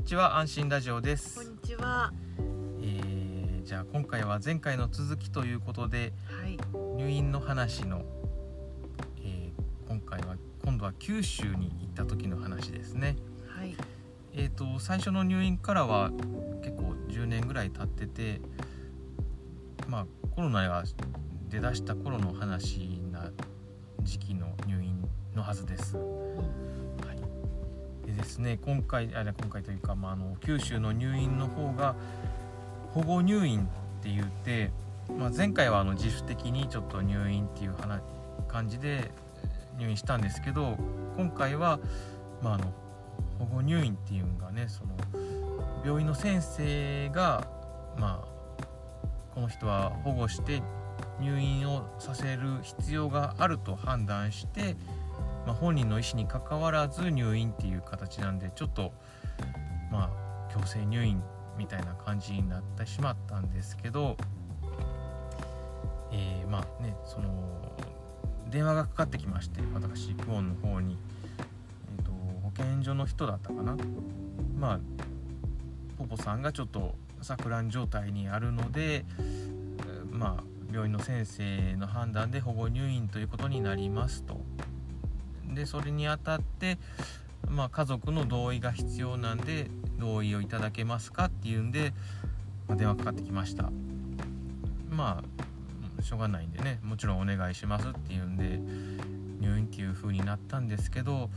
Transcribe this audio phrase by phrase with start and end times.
[0.00, 2.10] にちは安心ラジオでこすん、にちは。
[2.80, 6.58] えーじゃあ今回は前回の続きということではい。
[6.96, 8.02] 入院の話の、
[9.22, 13.16] えー今回は今度は九州に行った時の話ですね
[13.46, 13.76] はい。
[14.32, 16.10] えー、と最初の入院からは
[16.62, 18.40] 結構10年ぐらい経ってて
[19.86, 20.84] まあコロナが
[21.50, 23.30] 出だした頃の話な
[24.00, 25.98] 時期の入院のはずです。
[28.20, 31.94] ですね今回あれ今回というか、まあ、あの九州の入院の方が
[32.92, 33.64] 保護入院っ
[34.02, 34.70] て言って、
[35.18, 38.00] まあ、前回はあの自主的にちょっと入院っていう話
[38.48, 39.10] 感じで
[39.78, 40.76] 入院したんですけど
[41.16, 41.78] 今回は、
[42.42, 42.72] まあ、あの
[43.38, 44.90] 保護入院っていうのがねその
[45.84, 47.46] 病院の先生が
[47.98, 48.64] まあ
[49.34, 50.62] この人は保護して
[51.20, 54.76] 入院をさせる必要があると判断して、
[55.50, 58.92] まあ、本人の意思にかかわらず入院っていう形なんでちょっと
[59.90, 61.20] まあ強制入院
[61.58, 64.16] みたいな感じになってしまったんですけど、
[66.12, 67.32] えーまあねその
[68.48, 70.96] 電話がかかってきまして私クオンの方に、
[71.98, 72.12] えー、と
[72.44, 73.76] 保健所の人だったかな？
[74.56, 74.80] まあ
[75.98, 79.04] ポポさんがちょっと錯乱状態にあるので、
[80.12, 84.40] まあ病院の先生の判断で保護入院ということになりますと。
[85.54, 86.78] でそれにあたって、
[87.48, 91.92] まあ、家族の同意が必要なんで同意をいただけますかっていうんで、
[92.68, 93.70] まあ電話かかってきました。
[94.90, 98.58] まあしょうがないんでねもちろんお願いしますっていうんで
[99.40, 101.28] 入院っていう風になったんですけど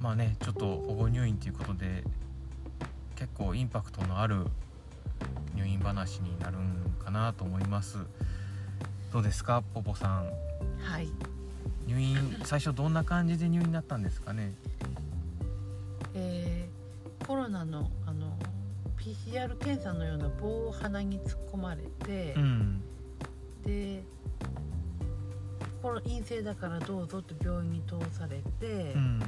[0.00, 2.04] まあねちょっと保護入院っていうことで
[3.16, 4.46] 結構インパクトのある
[5.54, 7.98] 入院話になるんかなと思います
[9.12, 10.26] どうですかポポさん？
[10.80, 11.08] はい。
[11.86, 14.52] 入院最初どんな感じで入院になったんですかね？
[16.14, 18.36] えー、コロナのあの
[18.98, 22.82] PCR 検査のような棒を鼻に突っ込まれて、うん。
[23.64, 24.02] で。
[25.82, 29.18] コロ陰性だからどうぞって病院に通されて、うん。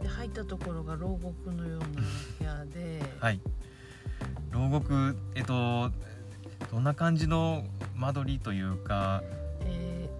[0.00, 1.86] で入ったところが牢獄のような
[2.40, 3.40] 部屋で、はい。
[4.50, 5.92] 牢獄えっと
[6.72, 9.41] どんな感じの間取りというかえー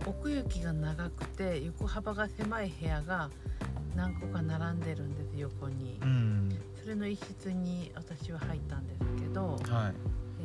[0.06, 3.30] 奥行きが長くて横幅が狭い部屋が
[3.94, 5.98] 何個か並んでるんです横に。
[6.02, 6.04] う。
[6.04, 6.58] ん。
[6.80, 9.94] それの一室に私は入ったんですけど、はい。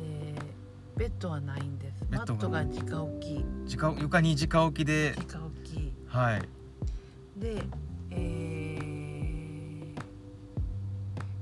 [0.00, 0.58] えー
[0.98, 2.04] ベッドはないんです。
[2.10, 3.76] マットが直置き。
[3.76, 5.14] 直床に直置きで。
[5.32, 5.92] 直置き。
[6.08, 6.42] はい。
[7.36, 7.62] で、
[8.10, 10.00] えー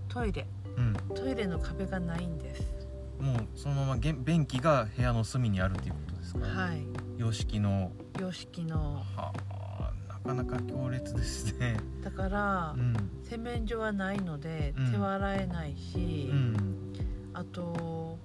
[0.09, 0.47] トイレ。
[0.77, 0.95] うん。
[1.15, 2.77] トイレの壁がないんです。
[3.19, 7.93] もうそのまま便器が部屋の隅にあるっていうことですか、はい洋式の。
[8.21, 9.03] 洋式の。
[9.17, 9.93] はあ
[10.29, 11.77] なかなか強烈ですね。
[12.03, 12.95] だから、うん。
[13.23, 14.93] 洗面所はないのでうん。
[14.93, 16.93] 手は洗えないし、うん。
[17.33, 18.19] あと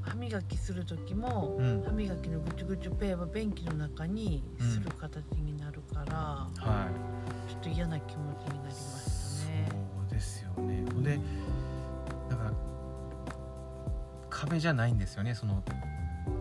[0.00, 1.82] 歯磨きする時も、うん。
[1.84, 6.48] 歯磨きのぐちゅぐちゅペーは便器の中にする形になるから、は
[7.48, 7.50] い。
[7.50, 9.68] ちょっと嫌な気持ちになりましたね。
[9.70, 10.84] そうですよね。
[11.02, 11.18] で
[12.28, 12.52] なんか
[14.30, 15.62] 壁じゃないんですよねその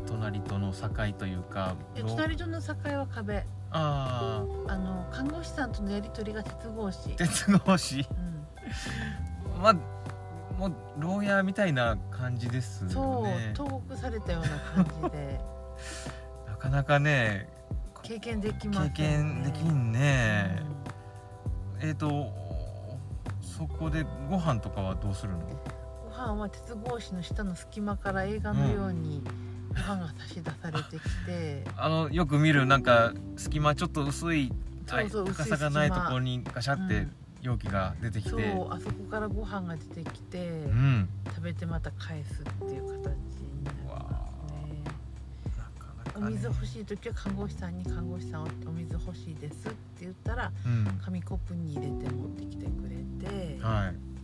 [0.07, 3.45] 隣との境というか隣との境は壁。
[3.69, 6.87] ああの看護師さんとのやり取りが鉄格子。
[6.87, 7.99] あ、鉄格子？
[9.55, 9.73] うん、まあ
[10.57, 15.39] もう牢屋みたいな感じですよそうね投獄されたような感じで。
[16.47, 17.49] なかなかね
[18.01, 20.61] 経験できません、経ね、験できんね、
[21.81, 22.31] えっ、と
[23.41, 25.39] そこでご飯とかはどうするの？
[25.39, 25.43] うん
[26.09, 29.29] ご飯は鉄格子の下の隙間から映画のようにご
[29.77, 34.51] 飯が差し出されてきて、あのよく見るなんか隙間ちょっと薄い
[34.87, 37.11] そうそう高さがないところにガシャってうん。
[37.41, 38.41] 容器が出てきて、そう
[38.73, 41.07] あそこからご飯が出てきて、うん。
[41.27, 44.83] 食べてまた返すっていう形になりますね。
[45.55, 50.99] なかなか、おね、水欲しい時は看護師さんに看護師さんお水欲しいですって言ったらうん。
[51.05, 52.95] 紙コップに入れて持ってきてくれ
[53.29, 54.16] てはい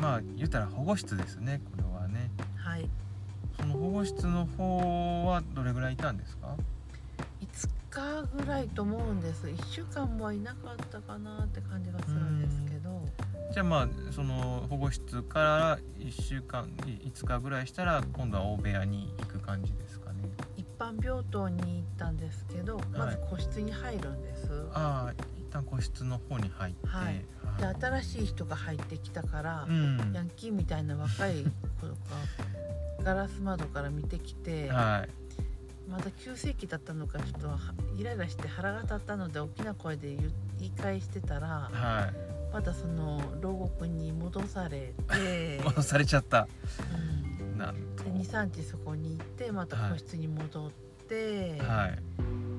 [0.00, 2.30] まあ言ったら保護室ですねこれはね。
[2.56, 2.88] はい。
[3.60, 6.56] その保護室の方はどれぐらいいたんですか
[7.40, 9.46] ？5日ぐらいと思うんです。
[9.46, 13.02] 1週間もはいなかったかなって感じがするんですけど。
[13.52, 20.18] じゃあまあその保護室から1週間い5日ぐらいしたら今度は大部屋に行く感じですかね。
[20.56, 27.24] 一般病棟に行ったんですけどまず個室に入るんです、ああ一旦個室の方に入って、はい
[27.60, 30.12] ではい新しい人が入ってきたから、うん。
[30.14, 31.44] ヤンキーみたいな若い
[31.80, 31.94] 子が
[33.04, 35.90] ガラス窓から見てきて、はい。
[35.90, 37.58] まだ急性期だったのかちょっとは
[37.98, 40.16] イライラして腹が立ったので大きな声で
[40.58, 42.52] 言い返してたらはい。
[42.52, 46.48] またその牢獄に戻されて、 戻されちゃった。
[47.42, 47.58] うん。
[47.58, 48.04] なんと。
[48.04, 50.70] で23日そこに行ってまた個室に戻っ
[51.08, 51.98] て、はい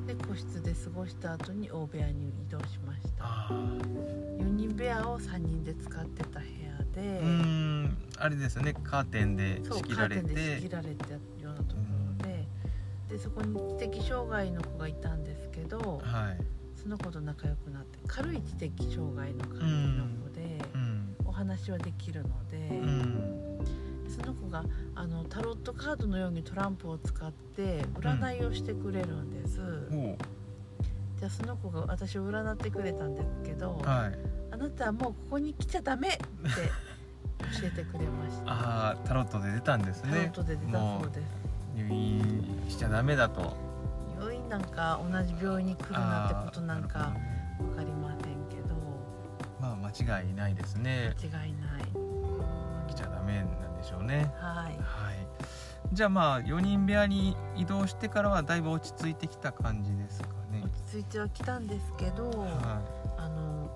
[0.08, 3.24] で個室で過ごした後に大部屋に移動しました。
[3.24, 4.38] あー。
[4.40, 8.74] 4人部屋を3人で使ってた部屋で、うーんあれですよね。
[8.84, 11.82] カーテンでそう仕切られカーテンで仕て切られたようなとこ
[12.20, 12.48] ろで,、
[13.10, 16.44] でそこに知的障害の子がいたんですけどはい。
[16.76, 19.64] その子と仲良くなって軽い知的障害の感じ
[20.00, 21.16] の子で、うん。
[21.26, 23.51] お話はできるので、うん
[24.12, 24.64] その子が
[24.96, 29.60] あのタロットカードのようにトランプを使って占いをしてくれるんです、
[29.90, 30.18] ほ
[31.18, 34.18] じゃあその子が私を占ってくれたんですけどうはい。
[34.52, 36.18] あなたはもうここに来ちゃダメって
[37.62, 38.52] 教えてくれました。
[38.52, 41.32] ああタロットで出たんですタロッねトで出たもそうです。
[41.76, 43.56] う入院しちゃダメだと。
[44.20, 47.14] 病院なんか同じ病院に来るなんてことなんか
[47.60, 48.20] 分かりません
[48.50, 48.76] けど。
[49.60, 51.16] まあ間違いないですね。
[51.24, 51.82] 間違いない。
[52.88, 54.32] 来ちゃダメなんでしょうね。
[54.40, 54.66] はい。
[54.66, 54.76] はい。
[55.94, 60.62] じゃあまあ4人部屋に移動してからはだいぶ落ち着いてきた感じですかね。
[60.64, 62.82] 落ち着いてはきたんですけど、は
[63.18, 63.70] あの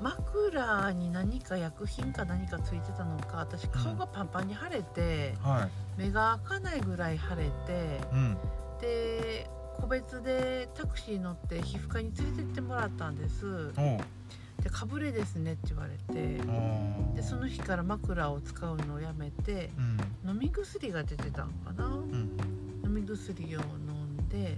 [0.00, 5.66] 枕に何か薬品か何かついてたのか私顔がパンパンに腫れて、いは
[5.98, 6.00] い。
[6.00, 8.36] 目が開かないぐらい腫れてうん。
[8.80, 9.48] で
[9.80, 13.72] 個別でタクシー乗って皮膚科に連れてってもらったんです
[14.70, 16.40] でかぶれですねって言われて。
[17.14, 19.70] でその日から枕を使うのをやめて
[20.24, 20.30] うん。
[20.30, 21.86] 飲み薬が出てたのかな。
[21.86, 22.36] うん。
[22.84, 24.56] 飲み薬を飲んで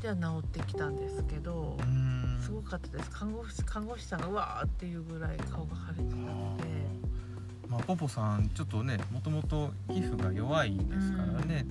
[0.00, 1.94] じゃあ治ってきたんですけどうん。
[1.94, 3.10] うんすごかったです。
[3.10, 6.64] 看護師看護師さんがうわーっていうぐらい顔が腫れてたので。
[7.68, 11.64] まあ、ポポさんちょっとねもともと皮膚が弱いですからね、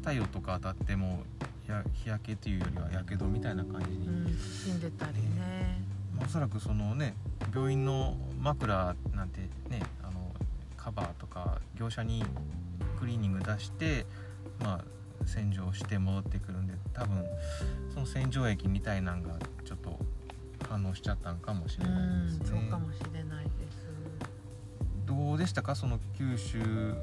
[0.00, 1.22] 太陽とか当たっても
[1.66, 5.80] や日焼けというよりはやけどみたいな感じに、うん死んでたりね。
[5.88, 7.14] まあおそらくそのね
[7.54, 10.32] 病院の枕なんてねあの
[10.76, 12.24] カバーとか業者に
[12.98, 14.06] クリーニング出して
[14.62, 17.24] まあ洗浄して戻ってくるんで多分
[17.94, 19.30] その洗浄液みたいなんが
[19.64, 19.98] ちょっと
[20.68, 22.60] 反応しちゃったんかもしうれないんですね。
[22.60, 23.52] そうかもしれないです。
[25.06, 25.74] どうでしたか？
[25.74, 26.94] その九州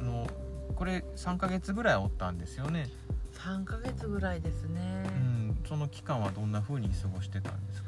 [0.00, 0.26] の
[0.74, 2.88] これ3ヶ月ぐらいおったんですよね、
[3.34, 7.85] 3ヶ月ぐらいですね、うん、その期間はどんな風に過ごしてたんですか？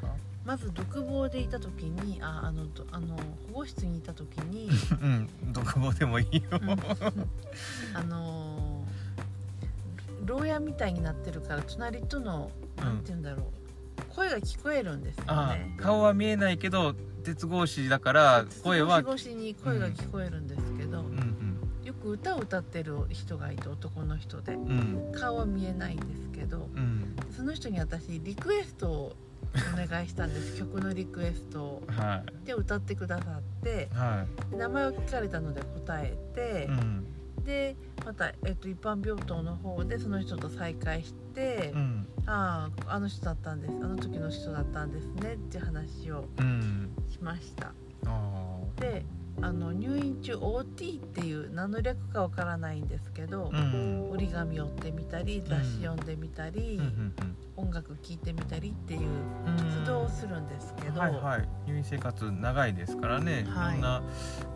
[0.49, 3.15] まず独房でいた時にああのどあの
[3.49, 4.67] 保護室にいた時に
[4.99, 6.69] うん独房でもいいよ、うん
[7.93, 13.45] あのー牢屋みたいになってるから隣とのなんて言うんだろう、
[14.09, 15.75] 声が聞こえるんですよあね。
[15.79, 16.93] あ顔は見えないけど
[17.23, 21.35] 鉄格子だから声は少し越しに声が聞こえるんですけど、うん
[21.83, 24.53] よく歌を歌ってる人がいて男の人で。
[24.53, 24.67] うん
[25.05, 25.11] うん。
[25.13, 27.15] 顔は見えないんですけどうん。
[27.35, 29.15] その人に私リクエストを
[29.73, 30.57] お願いしたんです。
[30.57, 31.83] 曲のリクエストを。
[31.87, 33.89] はで歌ってくださって。
[33.91, 33.95] い。
[33.95, 34.25] は
[34.55, 36.41] 名前を聞かれたので答えて。
[36.41, 37.05] い、うん。
[37.43, 37.75] で
[38.05, 42.07] また、えっと、一般病棟の方でその人と再会して、うん。
[42.25, 43.73] あああの人だったんです。
[43.73, 46.91] あの時の人だったんですねっていう話をうん。
[47.09, 47.67] しました。
[47.67, 47.73] あ
[48.79, 49.05] で
[49.41, 54.11] あの入院中 OT っていう何の略かわからないんですけどあ、うん。
[54.11, 57.13] 折り紙折ってみたり雑誌読んでみたり、うんうん
[57.59, 59.57] 音楽聴いてみたりっていううん。
[59.57, 61.49] 活動をするんですけど、はいはい。
[61.67, 63.73] 入院生活長いですからね、はい。
[63.73, 64.01] い、ろんな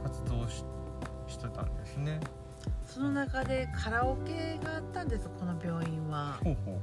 [0.03, 0.63] 活動をし
[1.27, 2.21] してたんですね。
[2.85, 6.39] その中でカラオケがあったんですこの病院は。
[6.43, 6.79] ほうほ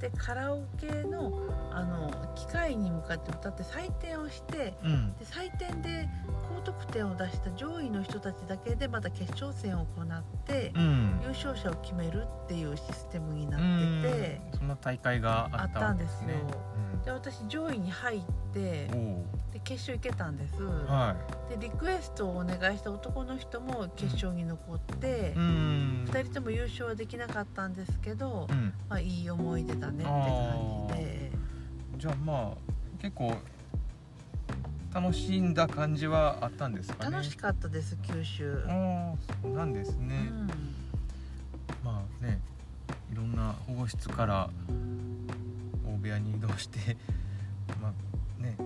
[0.00, 1.30] でカラオケの
[1.70, 5.16] あの機械に向かって歌って採点をしてううん。
[5.18, 6.08] で採点で
[6.54, 11.20] 高得点を出した上位の人たちだけでまた決勝戦を行ってうん。
[11.22, 14.58] 優勝者を決めるっていうシステムになうっててん。
[14.58, 16.34] そんな大会があったんですね。
[16.34, 16.56] あった
[16.98, 18.20] んで私上位に入っ
[18.52, 18.96] てう。
[18.96, 20.62] ん、で決勝行けたんです。
[20.62, 21.16] は
[21.48, 26.06] でリクエストをお願いした男の人も決勝に残っていうん。
[26.08, 28.74] 2人とも優勝はできなかったんですけど、うん。
[28.88, 31.32] まあ、いい思い出だねって感じで。
[31.96, 33.34] じゃあまあ結構
[34.92, 37.16] 楽しんだ感じはあったんですかね。
[37.16, 40.46] 楽しかったです九州、ああそうなんですね、うん。
[41.84, 42.40] まあね
[43.12, 44.50] いろんな保護室から
[45.86, 46.96] 大部屋に移動して
[47.80, 48.56] まあね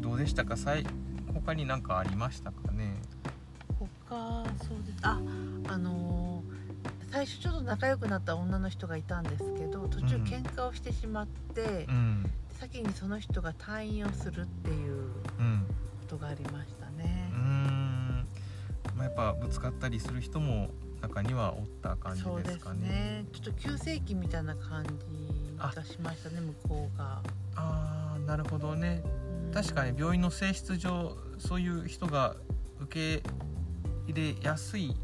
[0.00, 0.56] どうでしたか？
[0.56, 0.86] さい
[1.34, 2.94] 他に何かありましたかね？
[4.08, 4.98] 他そうです。
[5.02, 5.20] あ
[5.68, 6.56] あのー
[7.10, 12.30] 最初ちょっと仲良くなった女の人がいたんですけど途中うん喧嘩をしてしまってう、ん。
[12.60, 18.26] 先にその人が退院をするっていううんことがありましたねうー、ん
[18.96, 27.22] まあやっぱぶつかったりする人も中にはおった感じですかねねちょっと急性期みたいな感じがしましたね向こうが、
[27.54, 29.02] ああなるほどね。
[29.50, 32.34] う確かに病院の性質上そういう人が
[32.80, 33.28] 受け
[34.06, 34.94] 入れやすい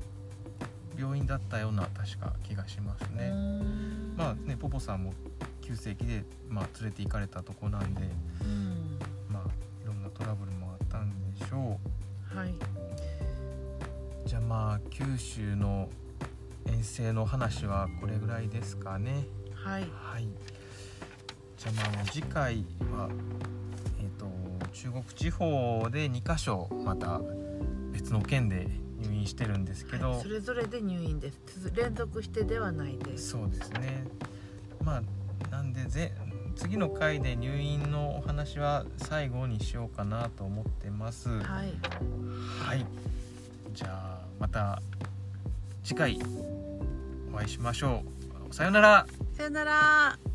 [0.99, 3.31] 病院だったような確か気がしますね。
[3.33, 4.15] うん。
[4.17, 5.15] まあねポポさんも
[5.63, 8.03] 急性期で、まあ、連れて行かれたとこなんで、
[8.43, 8.92] うん
[14.33, 15.91] じゃあまあ九州の
[16.65, 19.27] 遠征の話はこれぐらいですかね。
[19.53, 20.27] はい、はい。
[21.59, 22.65] じゃあまあ次回
[22.97, 23.11] は
[24.01, 24.25] えっ、と
[24.73, 27.21] 中国地方で2箇所また
[27.93, 28.69] 別の県で
[29.01, 30.23] 入院してるんですけど、はい。
[30.23, 31.39] それぞれで入院です。
[31.69, 33.33] つ連続してではないです。
[33.33, 34.07] そうですね。
[34.83, 36.15] まあなんでぜ
[36.57, 41.29] 次の回で入院のお話は最後にしようかなと思ってます。
[41.29, 41.75] はい。
[42.63, 42.87] はい。
[43.75, 44.12] じゃあ
[44.43, 44.83] また
[45.85, 46.19] 次回
[47.33, 48.03] お会いしましょ
[48.51, 48.53] う。
[48.53, 49.07] さようなら。
[49.37, 50.32] さよなら。